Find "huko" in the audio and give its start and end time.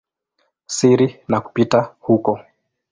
1.99-2.39